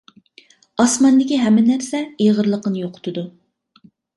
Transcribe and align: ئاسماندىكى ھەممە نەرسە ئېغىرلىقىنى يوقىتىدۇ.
ئاسماندىكى 0.83 1.37
ھەممە 1.43 1.65
نەرسە 1.69 2.01
ئېغىرلىقىنى 2.25 2.85
يوقىتىدۇ. 2.85 3.29